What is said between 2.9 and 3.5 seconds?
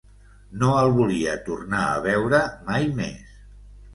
més.